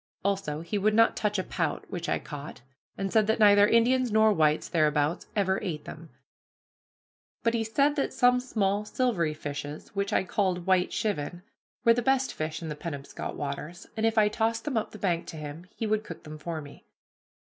Also, 0.25 0.61
he 0.61 0.79
would 0.79 0.95
not 0.95 1.15
touch 1.15 1.37
a 1.37 1.43
pout, 1.43 1.85
which 1.91 2.09
I 2.09 2.17
caught, 2.17 2.61
and 2.97 3.13
said 3.13 3.27
that 3.27 3.37
neither 3.37 3.67
Indians 3.67 4.11
nor 4.11 4.33
whites 4.33 4.67
thereabouts 4.67 5.27
ever 5.35 5.61
ate 5.61 5.85
them. 5.85 6.09
But 7.43 7.53
he 7.53 7.63
said 7.63 7.95
that 7.97 8.11
some 8.11 8.39
small 8.39 8.83
silvery 8.83 9.35
fishes, 9.35 9.89
which 9.89 10.11
I 10.11 10.23
called 10.23 10.65
white 10.65 10.89
chivin, 10.89 11.43
were 11.85 11.93
the 11.93 12.01
best 12.01 12.33
fish 12.33 12.63
in 12.63 12.69
the 12.69 12.75
Penobscot 12.75 13.35
waters, 13.35 13.85
and 13.95 14.03
if 14.03 14.17
I 14.17 14.23
would 14.25 14.33
toss 14.33 14.59
them 14.59 14.75
up 14.75 14.89
the 14.89 14.97
bank 14.97 15.27
to 15.27 15.37
him, 15.37 15.67
he 15.75 15.85
would 15.85 16.03
cook 16.03 16.23
them 16.23 16.39
for 16.39 16.61
me. 16.61 16.83